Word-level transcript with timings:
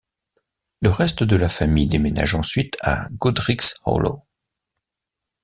Le 0.81 0.89
reste 0.89 1.21
de 1.21 1.35
la 1.35 1.47
famille 1.47 1.85
déménage 1.85 2.33
ensuite 2.33 2.75
à 2.81 3.07
Godric's 3.11 3.75
Hollow. 3.85 4.23